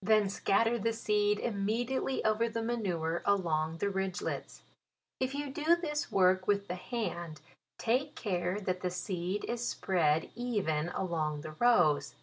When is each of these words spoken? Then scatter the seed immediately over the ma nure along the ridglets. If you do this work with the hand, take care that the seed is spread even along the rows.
Then 0.00 0.30
scatter 0.30 0.78
the 0.78 0.94
seed 0.94 1.38
immediately 1.38 2.24
over 2.24 2.48
the 2.48 2.62
ma 2.62 2.72
nure 2.76 3.20
along 3.26 3.76
the 3.76 3.90
ridglets. 3.90 4.62
If 5.20 5.34
you 5.34 5.50
do 5.50 5.76
this 5.76 6.10
work 6.10 6.46
with 6.46 6.68
the 6.68 6.74
hand, 6.74 7.42
take 7.76 8.14
care 8.16 8.58
that 8.62 8.80
the 8.80 8.88
seed 8.90 9.44
is 9.44 9.68
spread 9.68 10.30
even 10.34 10.88
along 10.88 11.42
the 11.42 11.52
rows. 11.52 12.14